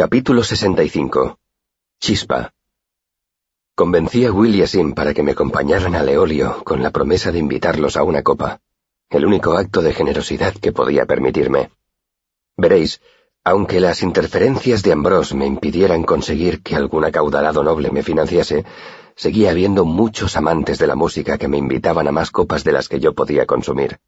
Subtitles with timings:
[0.00, 1.36] Capítulo 65.
[2.00, 2.54] Chispa.
[3.74, 7.30] Convencí a Will y a Sim para que me acompañaran a Leolio con la promesa
[7.30, 8.62] de invitarlos a una copa,
[9.10, 11.70] el único acto de generosidad que podía permitirme.
[12.56, 13.02] Veréis,
[13.44, 18.64] aunque las interferencias de Ambrose me impidieran conseguir que algún acaudalado noble me financiase,
[19.16, 22.88] seguía habiendo muchos amantes de la música que me invitaban a más copas de las
[22.88, 23.98] que yo podía consumir.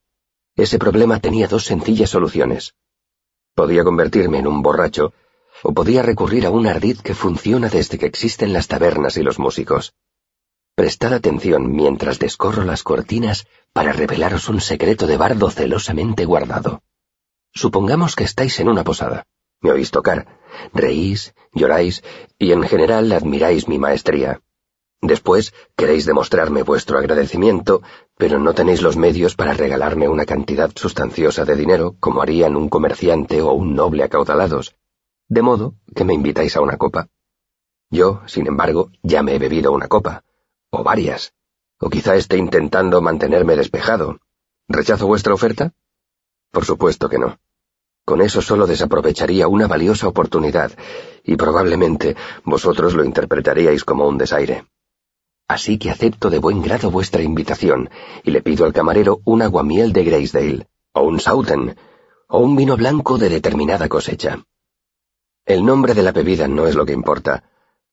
[0.56, 2.76] Ese problema tenía dos sencillas soluciones.
[3.54, 5.12] Podía convertirme en un borracho,
[5.62, 9.38] o podía recurrir a un ardid que funciona desde que existen las tabernas y los
[9.38, 9.94] músicos.
[10.74, 16.82] Prestad atención mientras descorro las cortinas para revelaros un secreto de bardo celosamente guardado.
[17.54, 19.24] Supongamos que estáis en una posada.
[19.60, 20.26] Me oís tocar,
[20.72, 22.02] reís, lloráis
[22.38, 24.40] y en general admiráis mi maestría.
[25.02, 27.82] Después queréis demostrarme vuestro agradecimiento,
[28.16, 32.68] pero no tenéis los medios para regalarme una cantidad sustanciosa de dinero como harían un
[32.68, 34.74] comerciante o un noble acaudalados,
[35.32, 37.08] de modo que me invitáis a una copa.
[37.90, 40.24] Yo, sin embargo, ya me he bebido una copa,
[40.68, 41.32] o varias,
[41.80, 44.18] o quizá esté intentando mantenerme despejado.
[44.68, 45.72] ¿Rechazo vuestra oferta?
[46.50, 47.38] Por supuesto que no.
[48.04, 50.72] Con eso solo desaprovecharía una valiosa oportunidad,
[51.24, 54.66] y probablemente vosotros lo interpretaríais como un desaire.
[55.48, 57.88] Así que acepto de buen grado vuestra invitación,
[58.22, 61.74] y le pido al camarero un aguamiel de Graysdale, o un Sauten,
[62.28, 64.44] o un vino blanco de determinada cosecha.
[65.44, 67.42] El nombre de la bebida no es lo que importa.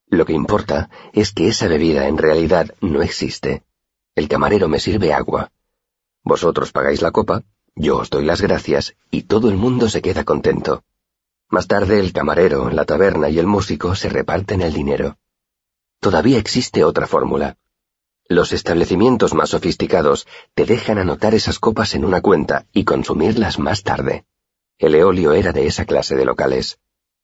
[0.05, 3.63] Lo que importa es que esa bebida en realidad no existe.
[4.13, 5.51] El camarero me sirve agua.
[6.23, 10.25] Vosotros pagáis la copa, yo os doy las gracias y todo el mundo se queda
[10.25, 10.83] contento.
[11.49, 15.17] Más tarde el camarero, la taberna y el músico se reparten el dinero.
[15.99, 17.57] Todavía existe otra fórmula.
[18.27, 23.81] Los establecimientos más sofisticados te dejan anotar esas copas en una cuenta y consumirlas más
[23.81, 24.25] tarde.
[24.77, 26.77] El eolio era de esa clase de locales.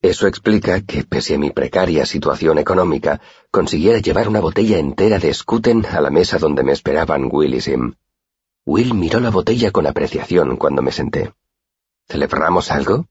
[0.05, 5.33] Eso explica que, pese a mi precaria situación económica, consiguiera llevar una botella entera de
[5.33, 7.95] Scuten a la mesa donde me esperaban Will y Sim.
[8.67, 11.33] Will miró la botella con apreciación cuando me senté.
[12.07, 13.07] ¿Celebramos algo?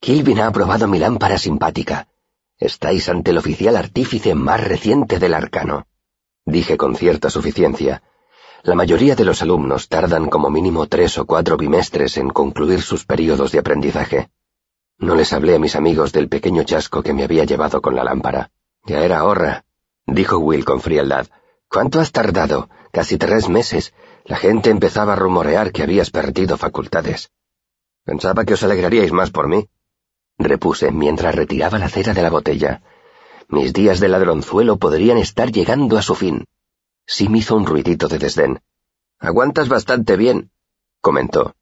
[0.00, 2.08] Kilvin ha aprobado mi lámpara simpática.
[2.58, 5.86] Estáis ante el oficial artífice más reciente del arcano.
[6.44, 8.02] Dije con cierta suficiencia.
[8.64, 13.04] La mayoría de los alumnos tardan como mínimo tres o cuatro bimestres en concluir sus
[13.04, 14.28] períodos de aprendizaje.
[14.98, 18.04] No les hablé a mis amigos del pequeño chasco que me había llevado con la
[18.04, 18.50] lámpara.
[18.84, 19.64] Ya era hora,
[20.06, 21.26] dijo Will con frialdad.
[21.68, 22.68] ¿Cuánto has tardado?
[22.92, 23.92] Casi tres meses.
[24.24, 27.30] La gente empezaba a rumorear que habías perdido facultades.
[28.04, 29.68] Pensaba que os alegraríais más por mí,
[30.38, 32.82] repuse mientras retiraba la cera de la botella.
[33.48, 36.46] Mis días de ladronzuelo podrían estar llegando a su fin.
[37.06, 38.60] Sim hizo un ruidito de desdén.
[39.18, 40.50] Aguantas bastante bien,
[41.00, 41.54] comentó.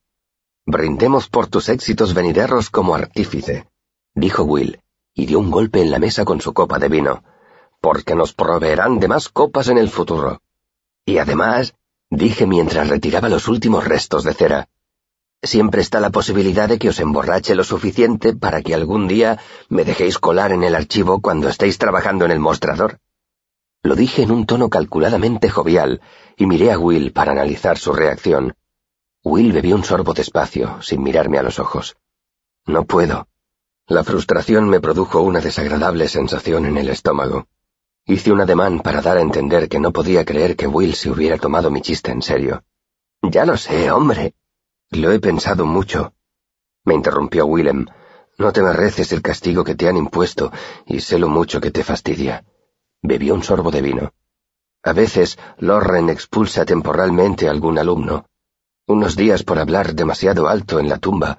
[0.66, 3.66] Brindemos por tus éxitos venideros como artífice,
[4.14, 4.80] dijo Will,
[5.14, 7.22] y dio un golpe en la mesa con su copa de vino,
[7.80, 10.40] porque nos proveerán de más copas en el futuro.
[11.04, 11.74] Y además,
[12.08, 14.68] dije mientras retiraba los últimos restos de cera,
[15.42, 19.38] siempre está la posibilidad de que os emborrache lo suficiente para que algún día
[19.68, 23.00] me dejéis colar en el archivo cuando estéis trabajando en el mostrador.
[23.82, 26.00] Lo dije en un tono calculadamente jovial,
[26.38, 28.54] y miré a Will para analizar su reacción.
[29.24, 31.96] Will bebió un sorbo despacio, sin mirarme a los ojos.
[32.66, 33.26] No puedo.
[33.86, 37.46] La frustración me produjo una desagradable sensación en el estómago.
[38.04, 41.38] Hice un ademán para dar a entender que no podía creer que Will se hubiera
[41.38, 42.64] tomado mi chiste en serio.
[43.22, 44.34] Ya lo sé, hombre.
[44.90, 46.12] Lo he pensado mucho.
[46.84, 47.86] Me interrumpió Willem.
[48.36, 50.52] No te mereces el castigo que te han impuesto
[50.84, 52.44] y sé lo mucho que te fastidia.
[53.00, 54.12] Bebió un sorbo de vino.
[54.82, 58.26] A veces, Lorren expulsa temporalmente a algún alumno.
[58.86, 61.38] Unos días por hablar demasiado alto en la tumba,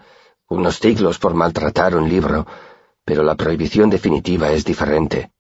[0.49, 2.47] unos siglos por maltratar un libro,
[3.03, 5.31] pero la prohibición definitiva es diferente.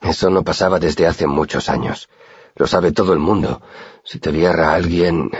[0.00, 2.08] Eso no pasaba desde hace muchos años.
[2.56, 3.62] Lo sabe todo el mundo.
[4.02, 5.30] Si te viera alguien...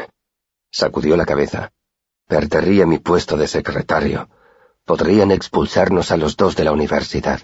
[0.70, 1.72] Sacudió la cabeza.
[2.28, 4.28] Perdería mi puesto de secretario.
[4.84, 7.40] Podrían expulsarnos a los dos de la universidad.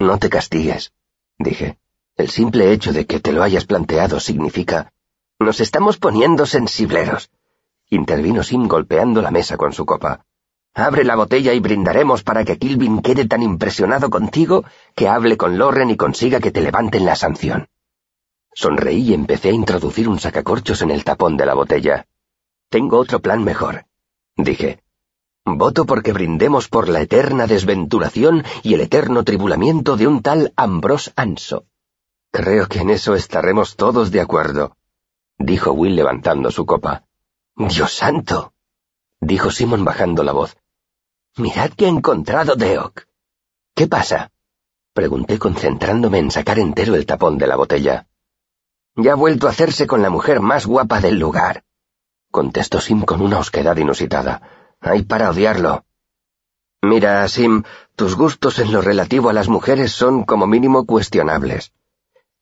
[0.00, 0.92] No te castigues,
[1.38, 1.78] dije.
[2.16, 4.92] El simple hecho de que te lo hayas planteado significa...
[5.38, 7.30] Nos estamos poniendo sensibleros
[7.90, 10.24] intervino Sim golpeando la mesa con su copa.
[10.74, 14.64] Abre la botella y brindaremos para que Kilvin quede tan impresionado contigo
[14.94, 17.68] que hable con Loren y consiga que te levanten la sanción.
[18.54, 22.06] Sonreí y empecé a introducir un sacacorchos en el tapón de la botella.
[22.68, 23.86] Tengo otro plan mejor,
[24.36, 24.82] dije.
[25.44, 31.12] Voto porque brindemos por la eterna desventuración y el eterno tribulamiento de un tal Ambrose
[31.16, 31.64] Anso.
[32.30, 34.76] Creo que en eso estaremos todos de acuerdo,
[35.38, 37.07] dijo Will levantando su copa.
[37.58, 38.52] Dios santo,
[39.20, 40.56] dijo Simon bajando la voz.
[41.36, 43.02] Mirad que he encontrado Deok.
[43.74, 44.30] ¿Qué pasa?
[44.92, 48.06] Pregunté concentrándome en sacar entero el tapón de la botella.
[48.94, 51.64] Ya ha vuelto a hacerse con la mujer más guapa del lugar,
[52.30, 54.40] contestó Sim con una osquedad inusitada.
[54.80, 55.84] Hay para odiarlo.
[56.80, 57.64] Mira, Sim,
[57.96, 61.72] tus gustos en lo relativo a las mujeres son como mínimo cuestionables.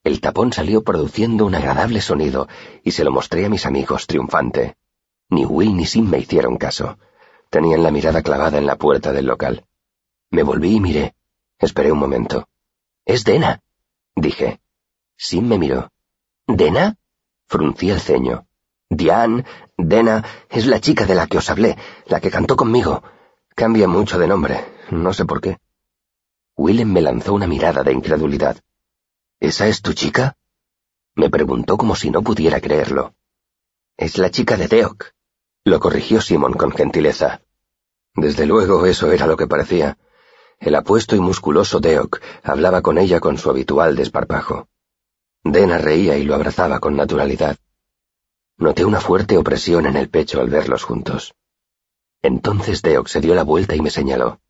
[0.04, 2.48] El tapón salió produciendo un agradable sonido
[2.84, 4.76] y se lo mostré a mis amigos triunfante.
[5.30, 6.98] Ni Will ni Sim me hicieron caso.
[7.50, 9.66] Tenían la mirada clavada en la puerta del local.
[10.30, 11.14] Me volví y miré.
[11.58, 12.48] Esperé un momento.
[13.04, 13.62] Es Dena,
[14.14, 14.60] dije.
[15.16, 15.90] Sim me miró.
[16.46, 16.96] ¿Dena?
[17.48, 18.46] Fruncí el ceño.
[18.88, 19.44] Diane,
[19.76, 21.76] Dena, es la chica de la que os hablé,
[22.06, 23.02] la que cantó conmigo.
[23.54, 25.58] Cambia mucho de nombre, no sé por qué.
[26.56, 28.60] Willem me lanzó una mirada de incredulidad.
[29.40, 30.36] ¿Esa es tu chica?
[31.14, 33.14] Me preguntó como si no pudiera creerlo.
[33.96, 35.12] Es la chica de Deok,
[35.66, 37.42] lo corrigió Simon con gentileza.
[38.14, 39.98] Desde luego eso era lo que parecía.
[40.60, 44.68] El apuesto y musculoso Deok hablaba con ella con su habitual desparpajo.
[45.42, 47.56] Dena reía y lo abrazaba con naturalidad.
[48.58, 51.34] Noté una fuerte opresión en el pecho al verlos juntos.
[52.22, 54.40] Entonces Deok se dio la vuelta y me señaló.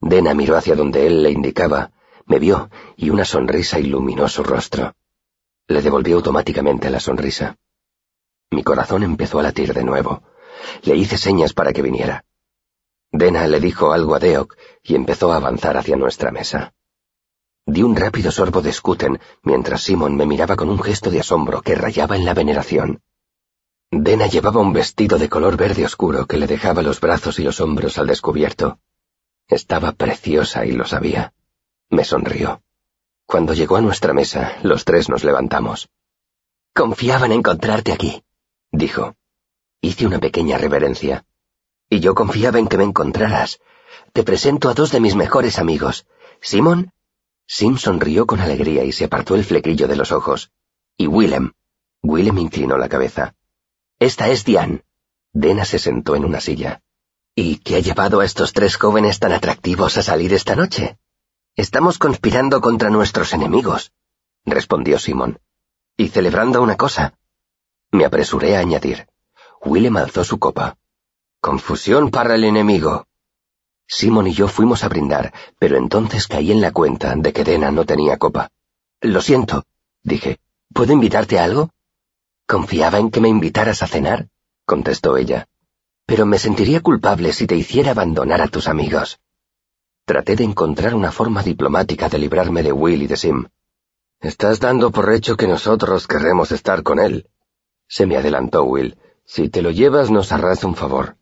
[0.00, 1.90] Dena miró hacia donde él le indicaba,
[2.24, 4.94] me vio y una sonrisa iluminó su rostro.
[5.66, 7.56] Le devolvió automáticamente la sonrisa.
[8.52, 10.22] Mi corazón empezó a latir de nuevo.
[10.82, 12.24] Le hice señas para que viniera.
[13.12, 16.72] Dena le dijo algo a Deok y empezó a avanzar hacia nuestra mesa.
[17.64, 21.62] Di un rápido sorbo de Scuten mientras Simon me miraba con un gesto de asombro
[21.62, 23.02] que rayaba en la veneración.
[23.90, 27.60] Dena llevaba un vestido de color verde oscuro que le dejaba los brazos y los
[27.60, 28.78] hombros al descubierto.
[29.48, 31.32] Estaba preciosa y lo sabía.
[31.88, 32.62] Me sonrió.
[33.26, 35.88] Cuando llegó a nuestra mesa, los tres nos levantamos.
[36.74, 38.22] Confiaba en encontrarte aquí,
[38.70, 39.16] dijo.
[39.80, 41.24] Hice una pequeña reverencia.
[41.88, 43.60] Y yo confiaba en que me encontraras.
[44.12, 46.06] Te presento a dos de mis mejores amigos.
[46.40, 46.92] Simon.
[47.46, 50.50] Sim sonrió con alegría y se apartó el flequillo de los ojos.
[50.96, 51.52] Y Willem.
[52.02, 53.34] Willem inclinó la cabeza.
[53.98, 54.84] Esta es Diane.
[55.32, 56.82] Dena se sentó en una silla.
[57.34, 60.98] ¿Y qué ha llevado a estos tres jóvenes tan atractivos a salir esta noche?
[61.54, 63.92] Estamos conspirando contra nuestros enemigos,
[64.44, 65.40] respondió Simón.
[65.96, 67.18] Y celebrando una cosa.
[67.90, 69.06] Me apresuré a añadir.
[69.64, 70.76] Willem alzó su copa.
[71.40, 73.06] Confusión para el enemigo.
[73.86, 77.70] Simón y yo fuimos a brindar, pero entonces caí en la cuenta de que Dena
[77.70, 78.50] no tenía copa.
[79.00, 79.64] Lo siento,
[80.02, 80.38] dije.
[80.72, 81.70] ¿Puedo invitarte a algo?
[82.46, 84.28] Confiaba en que me invitaras a cenar,
[84.64, 85.46] contestó ella.
[86.04, 89.18] Pero me sentiría culpable si te hiciera abandonar a tus amigos.
[90.04, 93.46] Traté de encontrar una forma diplomática de librarme de Will y de Sim.
[94.20, 97.28] Estás dando por hecho que nosotros querremos estar con él.
[97.88, 98.98] Se me adelantó Will.
[99.26, 101.16] Si te lo llevas nos harás un favor.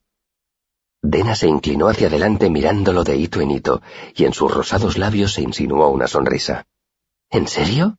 [1.02, 3.82] Dena se inclinó hacia adelante mirándolo de hito en hito,
[4.14, 6.66] y en sus rosados labios se insinuó una sonrisa.
[7.30, 7.98] ¿En serio?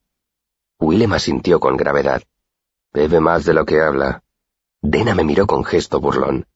[0.79, 2.23] Willem asintió con gravedad.
[2.93, 4.23] Bebe más de lo que habla.
[4.81, 6.47] Dena me miró con gesto burlón.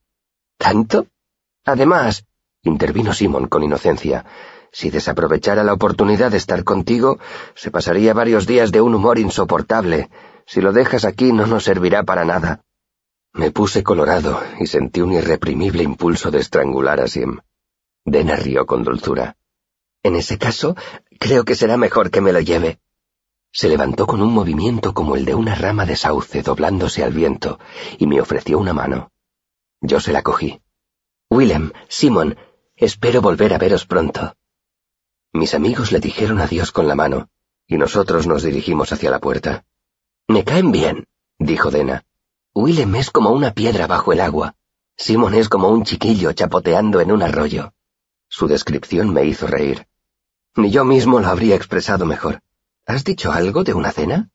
[0.58, 1.08] ¿Tanto?
[1.66, 2.26] Además,
[2.64, 4.26] intervino Simon con inocencia,
[4.72, 7.20] si desaprovechara la oportunidad de estar contigo,
[7.56, 10.10] se pasaría varios días de un humor insoportable.
[10.46, 12.62] Si lo dejas aquí no nos servirá para nada.
[13.34, 17.40] Me puse colorado y sentí un irreprimible impulso de estrangular a Sim.
[18.04, 19.38] Dena rió con dulzura.
[20.02, 20.76] En ese caso,
[21.20, 22.80] creo que será mejor que me lo lleve.
[23.52, 27.60] Se levantó con un movimiento como el de una rama de sauce doblándose al viento
[27.98, 29.12] y me ofreció una mano.
[29.82, 30.62] Yo se la cogí.
[31.30, 32.38] Willem, Simon,
[32.76, 34.36] espero volver a veros pronto.
[35.34, 37.30] Mis amigos le dijeron adiós con la mano,
[37.68, 39.66] y nosotros nos dirigimos hacia la puerta.
[40.28, 42.04] Me caen bien, dijo Dena.
[42.54, 44.56] Willem es como una piedra bajo el agua.
[44.98, 47.74] Simon es como un chiquillo chapoteando en un arroyo.
[48.28, 49.88] Su descripción me hizo reír.
[50.56, 52.42] Ni yo mismo lo habría expresado mejor.
[52.86, 54.30] ¿Has dicho algo de una cena?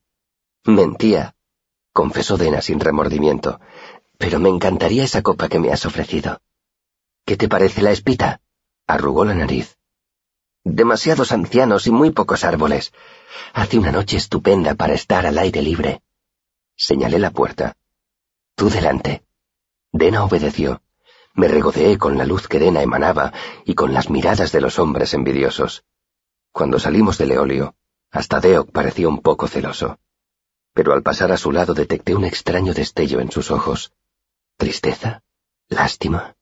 [0.64, 1.34] Mentía,
[1.92, 3.60] confesó Dena sin remordimiento,
[4.16, 6.40] pero me encantaría esa copa que me has ofrecido.
[7.26, 8.40] ¿Qué te parece la espita?
[8.86, 9.76] arrugó la nariz.
[10.64, 12.92] Demasiados ancianos y muy pocos árboles.
[13.52, 16.02] Hace una noche estupenda para estar al aire libre.
[16.76, 17.76] Señalé la puerta.
[18.54, 19.24] Tú delante.
[19.92, 20.82] Dena obedeció.
[21.34, 23.32] Me regodeé con la luz que Dena emanaba
[23.64, 25.84] y con las miradas de los hombres envidiosos.
[26.52, 27.74] Cuando salimos del eolio,
[28.10, 29.98] hasta Deok parecía un poco celoso.
[30.72, 33.92] Pero al pasar a su lado detecté un extraño destello en sus ojos.
[34.56, 35.22] ¿Tristeza?
[35.68, 36.36] ¿Lástima?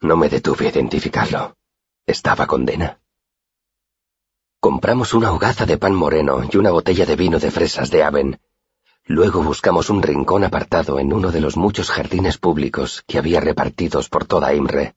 [0.00, 1.56] No me detuve a identificarlo.
[2.04, 3.00] Estaba condena.
[4.60, 8.40] Compramos una hogaza de pan moreno y una botella de vino de fresas de Aven.
[9.10, 14.10] Luego buscamos un rincón apartado en uno de los muchos jardines públicos que había repartidos
[14.10, 14.96] por toda Imre.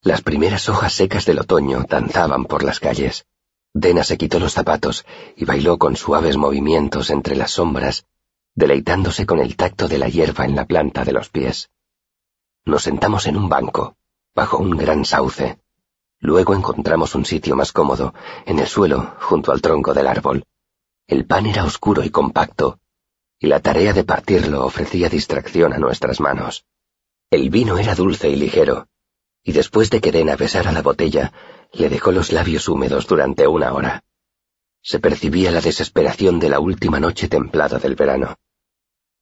[0.00, 3.26] Las primeras hojas secas del otoño danzaban por las calles.
[3.74, 8.06] Dena se quitó los zapatos y bailó con suaves movimientos entre las sombras,
[8.54, 11.68] deleitándose con el tacto de la hierba en la planta de los pies.
[12.64, 13.96] Nos sentamos en un banco,
[14.36, 15.58] bajo un gran sauce.
[16.20, 18.14] Luego encontramos un sitio más cómodo,
[18.46, 20.44] en el suelo, junto al tronco del árbol.
[21.08, 22.78] El pan era oscuro y compacto,
[23.42, 26.64] y la tarea de partirlo ofrecía distracción a nuestras manos.
[27.28, 28.86] El vino era dulce y ligero,
[29.42, 31.32] y después de que Dena besara la botella,
[31.72, 34.04] le dejó los labios húmedos durante una hora.
[34.80, 38.38] Se percibía la desesperación de la última noche templada del verano.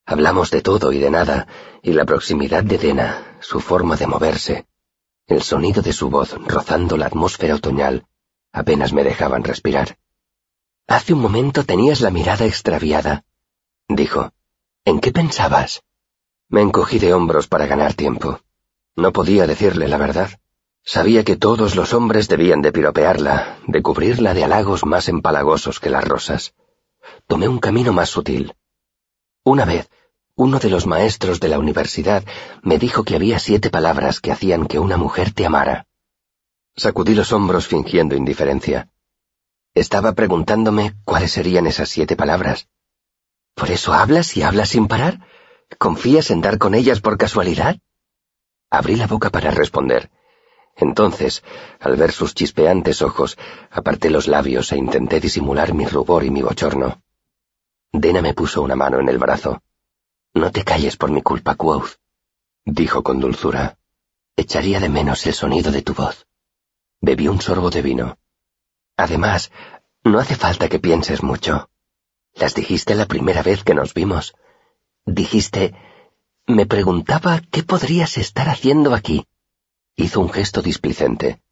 [0.05, 1.47] Hablamos de todo y de nada,
[1.83, 4.67] y la proximidad de Dena, su forma de moverse,
[5.29, 8.05] el sonido de su voz rozando la atmósfera otoñal,
[8.53, 9.97] apenas me dejaban respirar.
[10.87, 13.25] Hace un momento tenías la mirada extraviada,
[13.97, 14.33] dijo.
[14.85, 15.83] ¿En qué pensabas?
[16.49, 18.41] Me encogí de hombros para ganar tiempo.
[18.97, 20.31] No podía decirle la verdad.
[20.83, 25.91] Sabía que todos los hombres debían de piropearla, de cubrirla de halagos más empalagosos que
[25.91, 26.55] las rosas.
[27.27, 28.55] Tomé un camino más sutil.
[29.45, 29.89] Una vez,
[30.35, 32.25] uno de los maestros de la universidad
[32.63, 35.87] me dijo que había siete palabras que hacían que una mujer te amara.
[36.77, 38.89] Sacudí los hombros fingiendo indiferencia.
[39.75, 42.69] Estaba preguntándome cuáles serían esas siete palabras.
[43.55, 45.27] ¿Por eso hablas y hablas sin parar?
[45.79, 47.79] ¿Confías en dar con ellas por casualidad?
[48.71, 50.11] Abrí la boca para responder.
[50.77, 51.43] Entonces,
[51.81, 53.37] al ver sus chispeantes ojos,
[53.71, 57.03] aparté los labios e intenté disimular mi rubor y mi bochorno.
[57.93, 59.63] Dena me puso una mano en el brazo.
[60.33, 61.97] No te calles por mi culpa, Quoth,
[62.65, 63.77] dijo con dulzura.
[64.37, 66.27] Echaría de menos el sonido de tu voz.
[67.01, 68.19] Bebí un sorbo de vino.
[68.97, 69.51] Además,
[70.05, 71.69] no hace falta que pienses mucho.
[72.35, 74.35] Las dijiste la primera vez que nos vimos.
[75.05, 75.75] Dijiste,
[76.47, 79.27] me preguntaba qué podrías estar haciendo aquí.
[79.97, 81.43] Hizo un gesto displicente.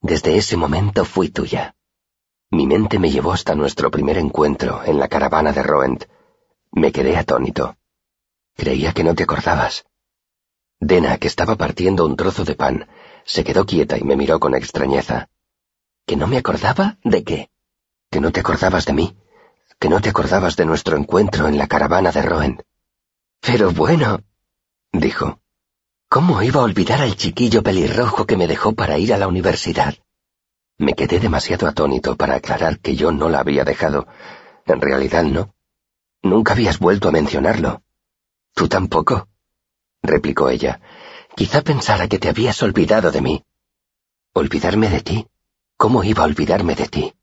[0.00, 1.74] Desde ese momento fui tuya.
[2.50, 6.04] Mi mente me llevó hasta nuestro primer encuentro en la caravana de Roent.
[6.70, 7.76] Me quedé atónito.
[8.54, 9.84] Creía que no te acordabas.
[10.78, 12.88] Dena, que estaba partiendo un trozo de pan,
[13.24, 15.28] se quedó quieta y me miró con extrañeza.
[16.06, 16.98] ¿Que no me acordaba?
[17.04, 17.50] ¿De qué?
[18.10, 19.16] Que no te acordabas de mí,
[19.82, 22.60] que no te acordabas de nuestro encuentro en la caravana de Roent.
[23.40, 24.20] Pero bueno,
[24.92, 25.40] dijo,
[26.08, 29.96] ¿cómo iba a olvidar al chiquillo pelirrojo que me dejó para ir a la universidad?
[30.78, 34.06] Me quedé demasiado atónito para aclarar que yo no la había dejado.
[34.66, 35.52] En realidad no.
[36.22, 37.82] Nunca habías vuelto a mencionarlo.
[38.54, 39.26] Tú tampoco,
[40.00, 40.80] replicó ella.
[41.34, 43.44] Quizá pensara que te habías olvidado de mí.
[44.32, 45.26] ¿Olvidarme de ti?
[45.76, 47.14] ¿Cómo iba a olvidarme de ti?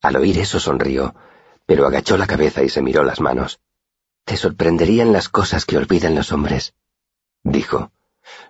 [0.00, 1.16] Al oír eso sonrió,
[1.68, 3.60] pero agachó la cabeza y se miró las manos.
[4.24, 6.72] Te sorprenderían las cosas que olvidan los hombres,
[7.44, 7.92] dijo.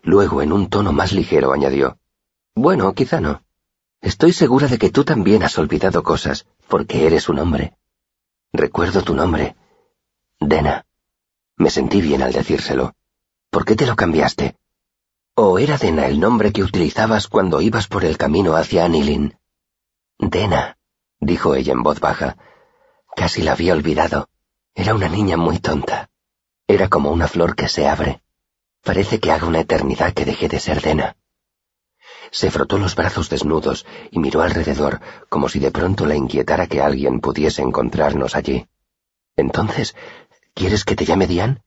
[0.03, 1.99] Luego, en un tono más ligero, añadió.
[2.55, 3.43] Bueno, quizá no.
[4.01, 7.77] Estoy segura de que tú también has olvidado cosas, porque eres un hombre.
[8.53, 9.57] Recuerdo tu nombre.
[10.39, 10.87] Dena.
[11.57, 12.95] Me sentí bien al decírselo.
[13.51, 14.57] ¿Por qué te lo cambiaste?
[15.35, 19.37] ¿O era Dena el nombre que utilizabas cuando ibas por el camino hacia Anilin?
[20.21, 20.79] Dena,
[21.19, 22.37] dijo ella en voz baja.
[23.19, 24.29] Casi la había olvidado.
[24.77, 26.09] Era una niña muy tonta.
[26.69, 28.23] Era como una flor que se abre.
[28.85, 31.17] Parece que haga una eternidad que deje de ser Dena.
[32.31, 36.81] Se frotó los brazos desnudos y miró alrededor como si de pronto la inquietara que
[36.81, 38.69] alguien pudiese encontrarnos allí.
[39.35, 39.97] Entonces,
[40.55, 41.65] ¿quieres que te llame Dian?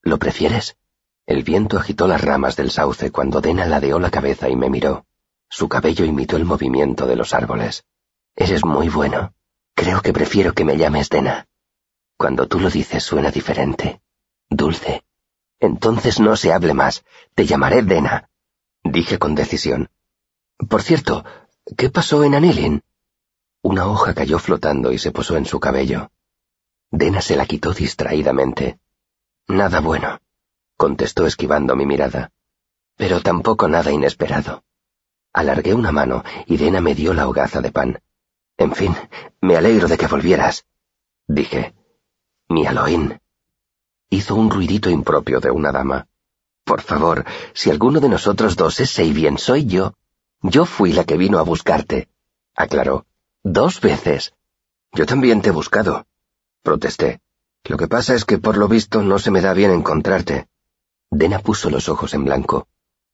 [0.00, 0.78] ¿Lo prefieres?
[1.26, 5.04] El viento agitó las ramas del sauce cuando Dena ladeó la cabeza y me miró.
[5.50, 7.84] Su cabello imitó el movimiento de los árboles.
[8.34, 9.34] Eres muy bueno.
[9.74, 11.46] Creo que prefiero que me llames Dena.
[12.16, 14.00] Cuando tú lo dices suena diferente.
[14.48, 15.04] Dulce.
[15.60, 17.04] Entonces no se hable más.
[17.34, 18.30] Te llamaré Dena.
[18.82, 19.90] Dije con decisión.
[20.68, 21.24] Por cierto,
[21.76, 22.82] ¿qué pasó en Anilin?
[23.62, 26.10] Una hoja cayó flotando y se posó en su cabello.
[26.90, 28.78] Dena se la quitó distraídamente.
[29.48, 30.20] Nada bueno,
[30.76, 32.30] contestó esquivando mi mirada.
[32.96, 34.62] Pero tampoco nada inesperado.
[35.32, 38.00] Alargué una mano y Dena me dio la hogaza de pan.
[38.56, 38.94] En fin,
[39.40, 40.64] me alegro de que volvieras,
[41.26, 41.74] dije.
[42.48, 43.20] Mi Aloín.
[44.10, 46.06] Hizo un ruidito impropio de una dama.
[46.64, 49.94] Por favor, si alguno de nosotros dos es bien soy yo.
[50.40, 52.08] Yo fui la que vino a buscarte,
[52.54, 53.06] aclaró.
[53.42, 54.34] Dos veces.
[54.92, 56.06] Yo también te he buscado,
[56.62, 57.20] protesté.
[57.64, 60.48] Lo que pasa es que por lo visto no se me da bien encontrarte.
[61.10, 62.68] Dena puso los ojos en blanco.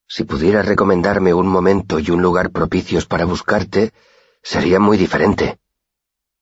[0.06, 3.92] Si pudieras recomendarme un momento y un lugar propicios para buscarte,
[4.42, 5.59] sería muy diferente.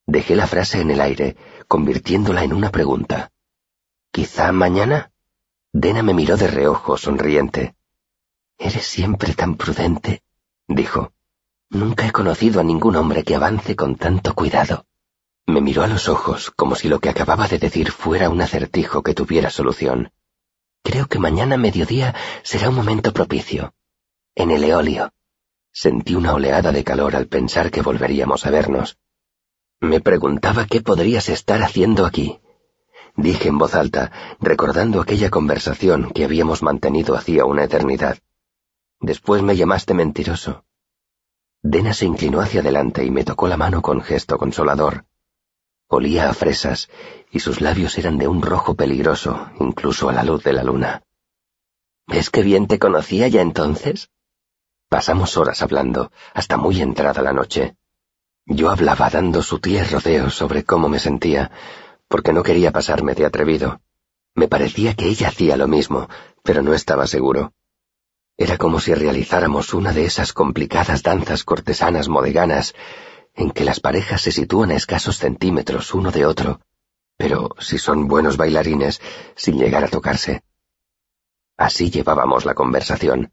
[0.06, 1.36] Dejé la frase en el aire,
[1.66, 3.30] convirtiéndola en una pregunta.
[4.10, 5.12] ¿Quizá mañana?
[5.72, 7.74] Dena me miró de reojo, sonriente.
[8.56, 10.22] Eres siempre tan prudente,
[10.66, 11.12] dijo.
[11.70, 14.86] Nunca he conocido a ningún hombre que avance con tanto cuidado.
[15.46, 19.02] Me miró a los ojos como si lo que acababa de decir fuera un acertijo
[19.02, 20.10] que tuviera solución.
[20.82, 23.74] Creo que mañana mediodía será un momento propicio.
[24.34, 25.12] En el eolio.
[25.80, 28.98] Sentí una oleada de calor al pensar que volveríamos a vernos.
[29.78, 32.40] Me preguntaba qué podrías estar haciendo aquí.
[33.14, 38.18] Dije en voz alta, recordando aquella conversación que habíamos mantenido hacía una eternidad.
[38.98, 40.64] Después me llamaste mentiroso.
[41.62, 45.04] Dena se inclinó hacia adelante y me tocó la mano con gesto consolador.
[45.86, 46.90] Olía a fresas,
[47.30, 51.04] y sus labios eran de un rojo peligroso, incluso a la luz de la luna.
[52.08, 54.10] ¿Ves qué bien te conocía ya entonces?
[54.88, 57.76] Pasamos horas hablando, hasta muy entrada la noche.
[58.46, 61.50] Yo hablaba dando sutiles rodeos sobre cómo me sentía,
[62.08, 63.82] porque no quería pasarme de atrevido.
[64.34, 66.08] Me parecía que ella hacía lo mismo,
[66.42, 67.52] pero no estaba seguro.
[68.38, 72.74] Era como si realizáramos una de esas complicadas danzas cortesanas modeganas
[73.34, 76.60] en que las parejas se sitúan a escasos centímetros uno de otro,
[77.18, 79.02] pero si son buenos bailarines,
[79.36, 80.42] sin llegar a tocarse.
[81.58, 83.32] Así llevábamos la conversación.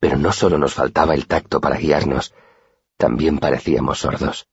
[0.00, 2.34] Pero no solo nos faltaba el tacto para guiarnos,
[2.96, 4.48] también parecíamos sordos.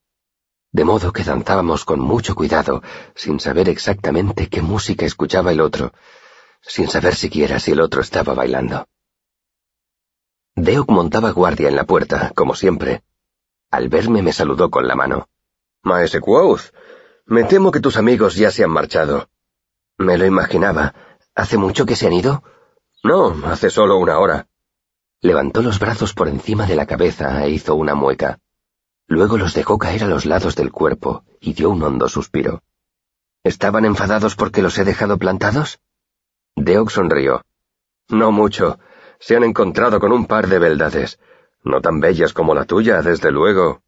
[0.72, 2.84] De modo que danzábamos con mucho cuidado,
[3.16, 5.94] sin saber exactamente qué música escuchaba el otro,
[6.62, 8.88] sin saber siquiera si el otro estaba bailando.
[10.56, 13.04] Deok montaba guardia en la puerta, como siempre.
[13.72, 15.28] Al verme me saludó con la mano.
[15.84, 16.72] Maese Quoth,
[17.26, 19.30] me temo que tus amigos ya se han marchado.
[19.98, 20.94] Me lo imaginaba.
[21.36, 22.44] ¿Hace mucho que se han ido?
[23.04, 24.48] No, hace solo una hora.
[25.22, 28.40] Levantó los brazos por encima de la cabeza e hizo una mueca.
[29.08, 32.64] Luego los dejó caer a los lados del cuerpo y dio un hondo suspiro.
[33.44, 35.80] ¿Estaban enfadados porque los he dejado plantados?
[36.56, 37.44] Deok sonrió.
[38.10, 38.80] No mucho
[39.20, 41.20] se han encontrado con un par de beldades,
[41.64, 43.82] no tan bellas como la tuya, desde luego.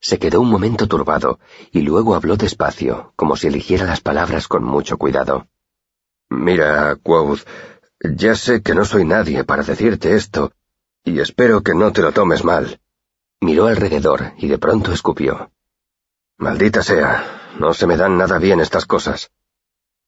[0.00, 1.38] Se quedó un momento turbado,
[1.72, 5.46] y luego habló despacio, como si eligiera las palabras con mucho cuidado.
[6.28, 7.46] Mira, Quoth,
[8.00, 10.52] ya sé que no soy nadie para decirte esto,
[11.04, 12.80] y espero que no te lo tomes mal.
[13.40, 15.50] Miró alrededor y de pronto escupió.
[16.38, 19.30] Maldita sea, no se me dan nada bien estas cosas.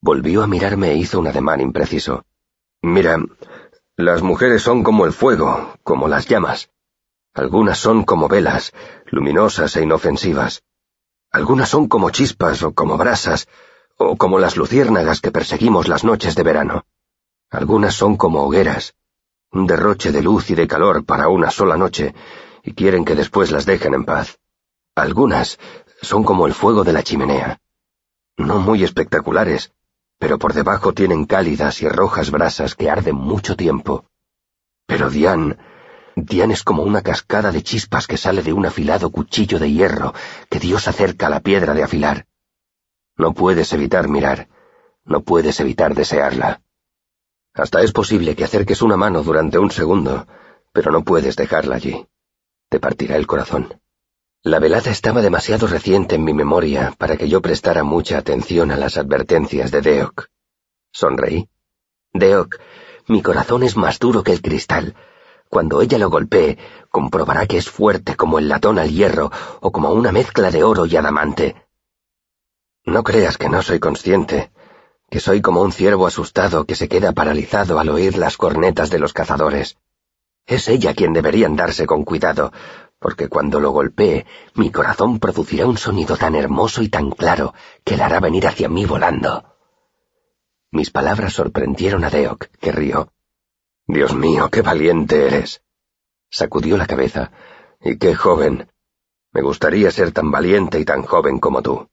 [0.01, 2.25] Volvió a mirarme e hizo un ademán impreciso.
[2.81, 3.17] Mira,
[3.95, 6.69] las mujeres son como el fuego, como las llamas.
[7.33, 8.73] Algunas son como velas,
[9.05, 10.63] luminosas e inofensivas.
[11.31, 13.47] Algunas son como chispas o como brasas,
[13.97, 16.85] o como las luciérnagas que perseguimos las noches de verano.
[17.51, 18.93] Algunas son como hogueras,
[19.51, 22.13] un derroche de luz y de calor para una sola noche,
[22.63, 24.37] y quieren que después las dejen en paz.
[24.95, 25.57] Algunas
[26.01, 27.59] son como el fuego de la chimenea.
[28.37, 29.71] No muy espectaculares,
[30.19, 34.05] pero por debajo tienen cálidas y rojas brasas que arden mucho tiempo.
[34.85, 35.57] Pero Diane,
[36.15, 40.13] Diane es como una cascada de chispas que sale de un afilado cuchillo de hierro
[40.49, 42.27] que Dios acerca a la piedra de afilar.
[43.17, 44.49] No puedes evitar mirar,
[45.03, 46.61] no puedes evitar desearla.
[47.59, 50.25] Hasta es posible que acerques una mano durante un segundo,
[50.71, 52.07] pero no puedes dejarla allí.
[52.69, 53.81] Te partirá el corazón.
[54.43, 58.77] La velada estaba demasiado reciente en mi memoria para que yo prestara mucha atención a
[58.77, 60.27] las advertencias de Deok.
[60.93, 61.49] Sonreí.
[62.13, 62.55] Deok,
[63.07, 64.95] mi corazón es más duro que el cristal.
[65.49, 66.57] Cuando ella lo golpee,
[66.89, 70.85] comprobará que es fuerte como el latón al hierro o como una mezcla de oro
[70.85, 71.67] y adamante.
[72.85, 74.51] No creas que no soy consciente,
[75.09, 78.99] que soy como un ciervo asustado que se queda paralizado al oír las cornetas de
[78.99, 79.77] los cazadores.
[80.45, 82.51] Es ella quien debería andarse con cuidado,
[82.99, 87.97] porque cuando lo golpee, mi corazón producirá un sonido tan hermoso y tan claro que
[87.97, 89.43] la hará venir hacia mí volando.
[90.71, 93.11] Mis palabras sorprendieron a Deok, que rió.
[93.87, 95.63] Dios mío, qué valiente eres.
[96.29, 97.31] Sacudió la cabeza.
[97.81, 98.69] Y qué joven.
[99.31, 101.89] Me gustaría ser tan valiente y tan joven como tú.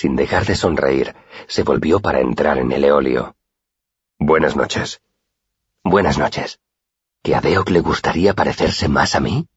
[0.00, 1.16] Sin dejar de sonreír,
[1.48, 3.34] se volvió para entrar en el eolio.
[4.16, 5.00] Buenas noches.
[5.82, 6.60] Buenas noches.
[7.20, 9.48] ¿Que a Deok le gustaría parecerse más a mí?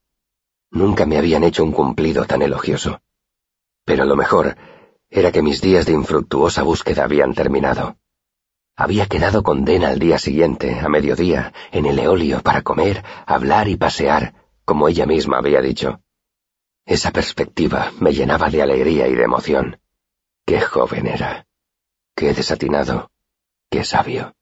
[0.72, 3.04] Nunca me habían hecho un cumplido tan elogioso.
[3.86, 4.56] Pero lo mejor
[5.12, 7.98] era que mis días de infructuosa búsqueda habían terminado.
[8.76, 13.68] Había quedado con Dena al día siguiente, a mediodía, en el eolio para comer, hablar
[13.68, 14.34] y pasear,
[14.66, 16.02] como ella misma había dicho.
[16.84, 19.78] Esa perspectiva me llenaba de alegría y de emoción.
[20.46, 21.46] Qué joven era.
[22.16, 23.12] Qué desatinado.
[23.70, 24.34] Qué sabio.